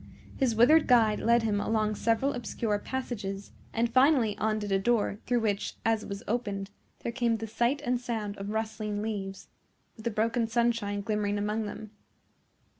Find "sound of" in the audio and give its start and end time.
8.01-8.49